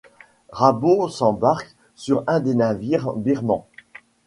Rabeau 0.49 1.09
s'embarque 1.09 1.75
sur 1.93 2.23
un 2.25 2.39
des 2.39 2.55
navires 2.55 3.13
birmans. 3.13 3.67